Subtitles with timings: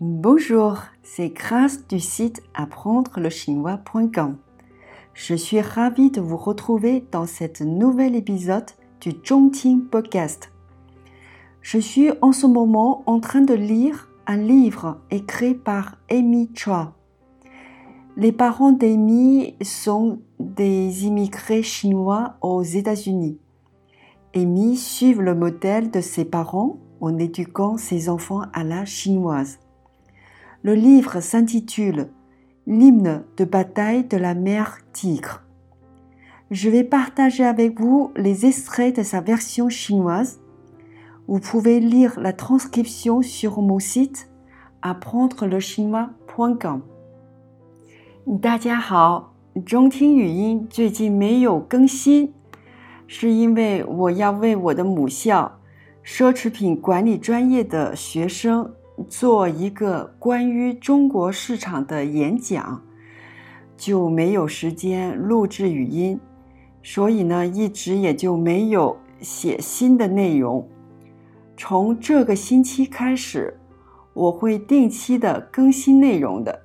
[0.00, 4.38] Bonjour, c'est Grace du site apprendre-le-chinois.com.
[5.12, 8.70] Je suis ravie de vous retrouver dans cet nouvel épisode
[9.02, 10.50] du Zhongting Podcast.
[11.60, 16.94] Je suis en ce moment en train de lire un livre écrit par Amy Chua.
[18.16, 23.38] Les parents d'Amy sont des immigrés chinois aux États-Unis.
[24.34, 29.58] Amy suit le modèle de ses parents en éduquant ses enfants à la chinoise.
[30.63, 32.09] Le livre s'intitule
[32.65, 35.43] L'hymne de bataille de la mer Tigre.
[36.51, 40.39] Je vais partager avec vous les extraits de sa version chinoise.
[41.27, 44.29] Vous pouvez lire la transcription sur mon site
[44.81, 46.81] apprendre-le-chinois.com。
[48.41, 49.33] 大家好，
[49.65, 52.33] 中听语音最近没有更新，
[53.07, 55.59] 是因为我要为我的母校
[56.03, 58.73] 奢侈品管理专业的学生。
[59.08, 62.82] 做一个关于中国市场的演讲，
[63.76, 66.20] 就没有时间录制语音，
[66.82, 70.68] 所以呢，一直也就没有写新的内容。
[71.56, 73.58] 从这个星期开始，
[74.12, 76.62] 我会定期的更新内容的，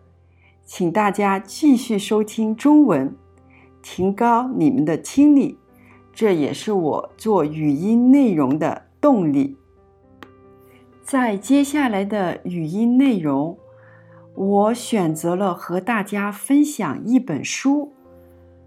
[0.65, 3.15] 请大家继续收听中文，
[3.81, 5.57] 提高你们的听力，
[6.13, 9.55] 这也是我做语音内容的动力。
[11.07, 13.57] 在接下来的语音内容，
[14.35, 17.93] 我选择了和大家分享一本书，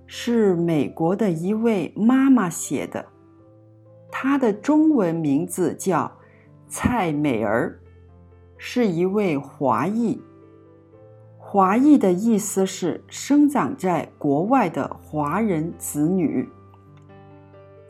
[0.06, 3.04] 是美国的一位妈妈写的，
[4.10, 6.10] 她的中文名字叫
[6.66, 7.78] 蔡美儿，
[8.56, 10.18] 是一位华裔。
[11.36, 16.48] 华裔的意思是生长在国外的华人子女。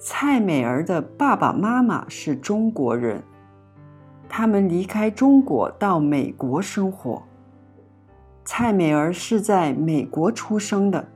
[0.01, 3.23] 蔡美儿的爸爸妈妈是中国人。
[4.31, 7.21] 他们离开中国到美国生活。
[8.45, 11.09] 蔡美儿是在美国出生的，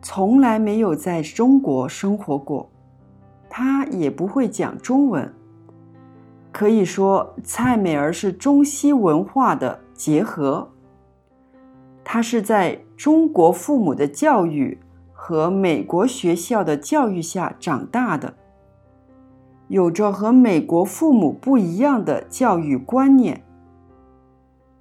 [0.00, 2.68] 从来没有在中国生活过，
[3.50, 5.30] 她也不会讲中文。
[6.50, 10.70] 可以说，蔡美儿是中西文化的结合。
[12.02, 14.78] 她是在中国父母的教育
[15.12, 18.34] 和美国学校的教育下长大的。
[19.68, 23.44] 有着和美国父母不一样的教育观念，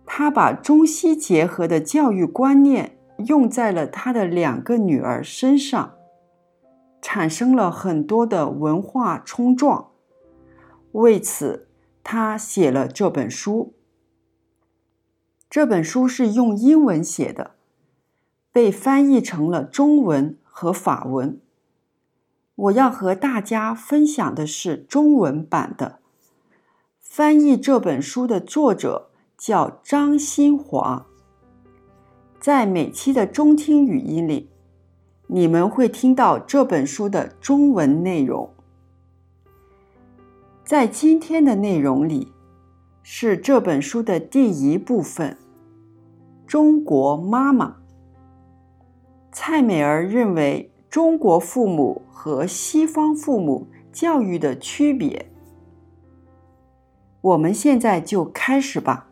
[0.05, 5.95] 他把中西结合的教育观念用在了他的两个女儿身上，
[7.01, 9.89] 产生了很多的文化冲撞。
[10.91, 11.67] 为此，
[12.03, 13.73] 他写了这本书。
[15.49, 17.51] 这本书是用英文写的，
[18.51, 21.39] 被翻译成了中文和法文。
[22.55, 25.99] 我要和大家分享的是中文版的。
[27.01, 31.05] 翻译这本书的作者叫张新华。
[32.39, 34.49] 在每期的中听语音里，
[35.27, 38.49] 你们会听到这本书的中文内容。
[40.63, 42.31] 在今天的内容里，
[43.03, 45.37] 是这本书的第一部分——
[46.47, 47.77] 中国妈妈。
[49.33, 50.71] 蔡美儿认为。
[50.95, 55.29] 中国父母和西方父母教育的区别，
[57.19, 59.09] 我们现在就开始吧。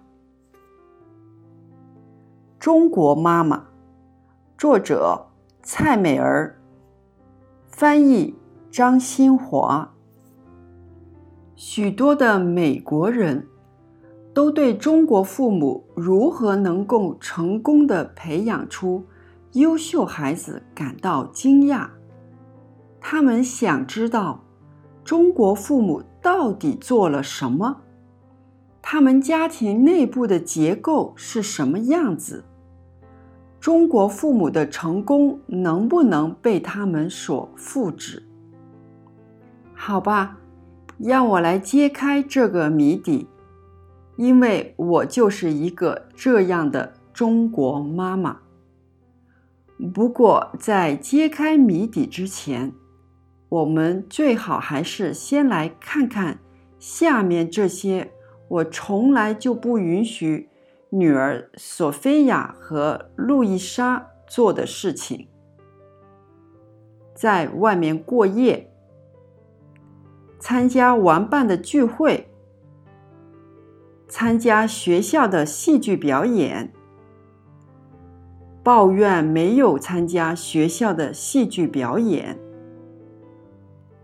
[2.57, 3.65] 中国妈妈，
[4.57, 5.25] 作者
[5.61, 6.57] 蔡美儿，
[7.67, 8.33] 翻译
[8.71, 9.93] 张新华。
[11.53, 13.45] 许多的美国人
[14.33, 19.03] 都对中国父母如何能够成功的培养出。
[19.53, 21.87] 优秀孩子感到惊讶，
[22.99, 24.43] 他们想知道
[25.03, 27.81] 中国父母到底做了什么，
[28.81, 32.43] 他们家庭内部的结构是什么样子，
[33.59, 38.23] 中国父母的成功能不能被他们所复制？
[39.75, 40.35] 好吧，
[40.97, 43.27] 让我来揭开这个谜底，
[44.17, 48.39] 因为我就是一个这样的中国妈妈。
[49.93, 52.73] 不过，在揭开谜底之前，
[53.49, 56.39] 我们最好还是先来看看
[56.79, 58.11] 下面这些
[58.47, 60.49] 我从来就不允许
[60.89, 65.27] 女儿索菲亚和路易莎做的事情：
[67.15, 68.71] 在外面过夜，
[70.39, 72.29] 参加玩伴的聚会，
[74.07, 76.72] 参加学校的戏剧表演。
[78.63, 82.39] 抱怨没有参加学校的戏剧表演，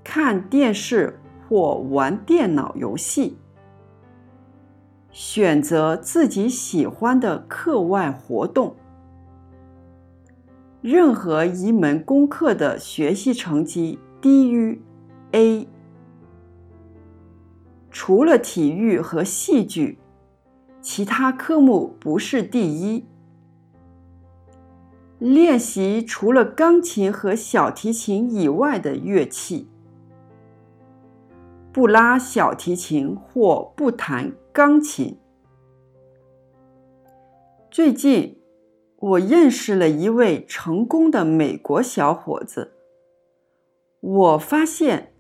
[0.03, 1.17] 看电视
[1.47, 3.38] 或玩电脑游戏，
[5.11, 8.75] 选择自己喜欢的课外活动。
[10.81, 14.81] 任何一门功课的学习成绩低于
[15.31, 15.69] A，
[17.89, 19.97] 除了体育和戏剧，
[20.81, 23.05] 其他科目不是第一。
[25.19, 29.68] 练习除了钢琴和小提琴以外的乐器，
[31.71, 35.18] 不拉小提琴或不弹钢琴。
[37.69, 38.39] 最近。
[39.01, 42.74] 我认识了一位成功的美国小伙子。
[44.01, 45.13] 我发现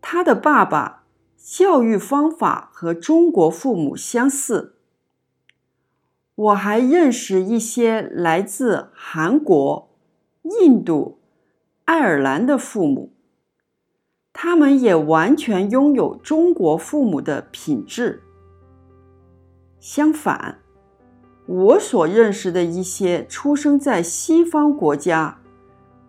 [0.00, 1.04] 他的爸爸
[1.36, 4.73] 教育方法和中国父母相似。
[6.36, 9.88] 我还认识一些来自韩国、
[10.42, 11.18] 印度、
[11.84, 13.12] 爱尔兰的父母，
[14.32, 18.22] 他们也完全拥有中国父母的品质。
[19.80, 20.58] 相反。
[21.46, 25.40] 我所认识的一些出生在西方国家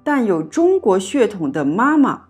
[0.02, 2.28] 但有中国血统的妈妈，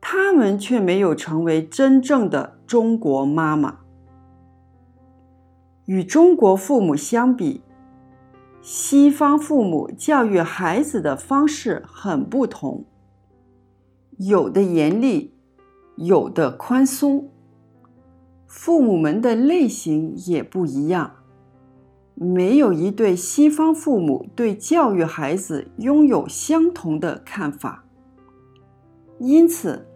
[0.00, 3.79] 他们却没有成为真正的中国妈妈。
[5.90, 7.62] 与中国父母相比，
[8.62, 12.84] 西方父母教育孩子的方式很不同，
[14.16, 15.34] 有的严厉，
[15.96, 17.28] 有的宽松，
[18.46, 21.10] 父母们的类型也不一样。
[22.14, 27.84] 没有一对西方父母对教育孩子拥有相同的看法。
[29.18, 29.88] 因此，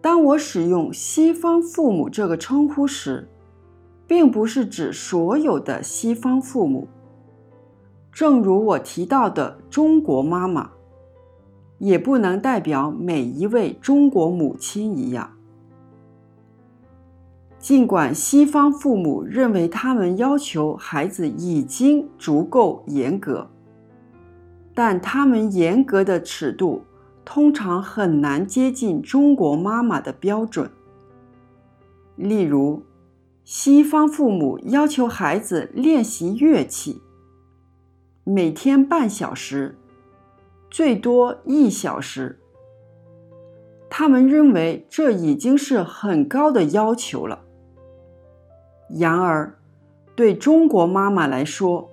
[0.00, 3.28] 当我使用“西方父母”这个称呼时，
[4.06, 6.88] 并不是指所有的西方父母。
[8.12, 10.70] 正如我提到的“中国妈妈”，
[11.78, 15.30] 也不能代表每一位中国母亲一样。
[17.58, 23.48] 尽管西方父母认为他们要求孩子已经足够严格，
[24.74, 26.84] 但他们严格的尺度
[27.24, 30.70] 通常很难接近中国妈妈的标准。
[32.16, 32.82] 例如，
[33.44, 37.02] 西方父母要求孩子练习乐器，
[38.24, 39.76] 每天半小时，
[40.70, 42.40] 最多一小时。
[43.90, 47.44] 他们认为这已经是很高的要求了。
[48.88, 49.58] 然而，
[50.16, 51.90] 对中国妈妈来说，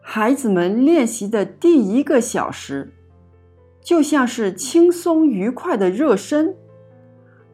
[0.00, 2.92] 孩子们练习的第一个小时，
[3.80, 6.56] 就像是轻松愉快的热身，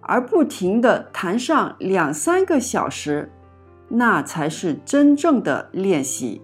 [0.08, 3.30] 而不停的弹上两三个小时，
[3.88, 6.40] 那才是真正的练习，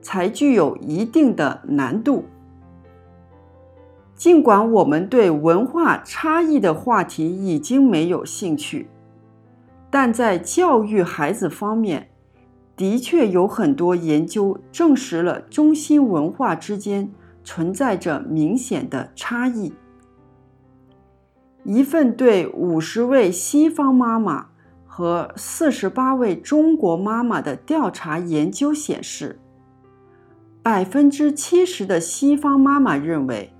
[0.00, 2.24] 才具有一定的难度。
[4.14, 8.88] 尽管我们对文化差异的话题已经没有兴趣。
[9.90, 12.10] 但在教育孩子方面，
[12.76, 17.10] 的确有很多研究证实了中西文化之间
[17.42, 19.74] 存在着明显的差异。
[21.64, 24.48] 一份对五十位西方妈妈
[24.86, 29.40] 和四十八位中国妈妈的调查研究显示，
[30.62, 33.52] 百分之七十的西方妈妈认为，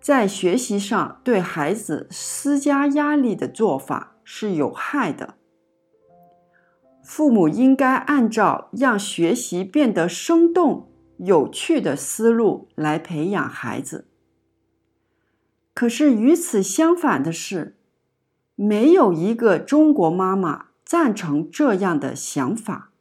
[0.00, 4.14] 在学习上对孩子施加压力的做法。
[4.28, 5.34] 是有害的。
[7.04, 10.88] 父母应该按照让学习变得生动、
[11.18, 14.08] 有趣的思路来培养孩子。
[15.76, 17.76] 可是与此相反的是，
[18.54, 22.92] 没有一个中国妈妈赞成这样的想法。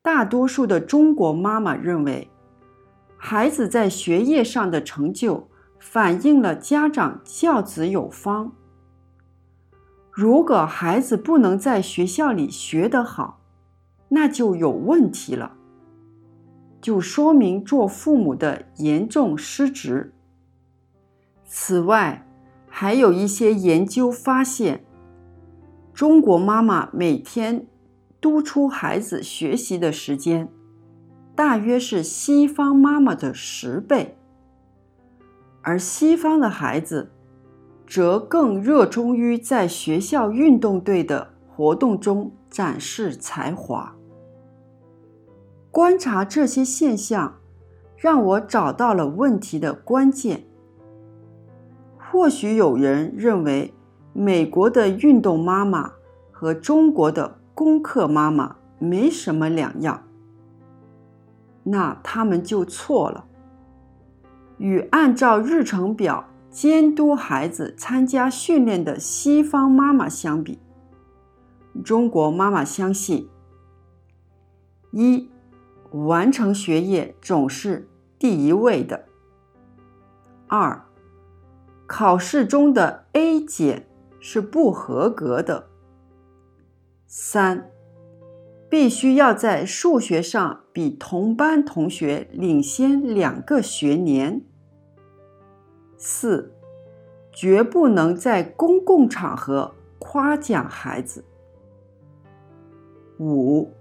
[0.00, 2.30] 大多数的中国妈妈认为，
[3.16, 5.48] 孩子在学业上的成就
[5.80, 8.52] 反映了家长教子有方。
[10.12, 13.40] 如果孩子不能在学校里学得好，
[14.10, 15.56] 那就有问题了，
[16.80, 20.12] 就说明做父母的严重失职。
[21.56, 22.26] 此外，
[22.66, 24.84] 还有一些研究发现，
[25.92, 27.68] 中国妈妈每天
[28.20, 30.48] 督促孩子学习的时间，
[31.36, 34.18] 大约是西方妈妈的十倍，
[35.62, 37.12] 而西方的孩子。
[37.86, 43.94] 则更热衷于在学校运动队的活动中展示才华。
[45.70, 47.38] 观察这些现象，
[47.96, 50.44] 让我找到了问题的关键。
[52.14, 53.74] 或许有人认为
[54.12, 55.94] 美国的运动妈妈
[56.30, 60.04] 和中国的功课妈妈没什么两样，
[61.64, 63.24] 那他们就错了。
[64.58, 66.24] 与按照日程表。
[66.52, 70.60] 监督孩子参加训练的西方妈妈相比，
[71.84, 73.28] 中国妈妈相信：
[74.92, 75.28] 一、
[75.90, 77.88] 完成学业总是
[78.20, 79.00] 第一位的；
[80.46, 80.80] 二、
[81.96, 83.86] 考试中的 A 减
[84.18, 85.66] 是不合格的；
[87.06, 87.70] 三、
[88.68, 94.40] 必须要在数学上比同班同学领先两个学年；
[95.96, 96.52] 四、
[97.30, 101.24] 绝不能在公共场合夸奖孩子。
[103.20, 103.72] 五，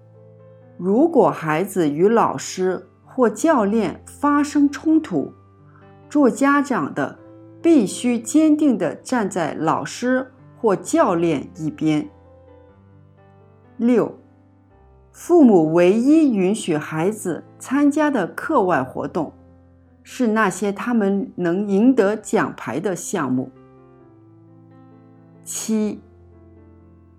[0.77, 5.33] 如果孩子与老师或教练发生冲突，
[6.07, 7.17] 做家长的
[7.63, 12.07] 必须坚定地站在老师或教练一边。
[13.77, 14.19] 六，
[15.11, 19.33] 父母唯一允许孩子参加的课外活动，
[20.03, 23.49] 是那些他们能赢得奖牌的项目。
[25.45, 26.01] 七，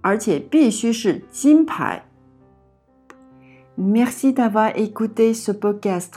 [0.03, 2.05] 而且必须是金牌。
[3.77, 6.13] Merci d'avoir écouté ce podcast.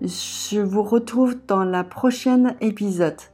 [0.00, 3.33] Je vous retrouve dans la prochaine épisode.